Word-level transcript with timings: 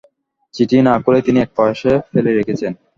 চিঠি 0.53 0.77
না-খুলেই 0.81 1.25
তিনি 1.27 1.39
একপাশে 1.41 1.91
ফেলে 2.09 2.31
রেখেছেন। 2.33 2.71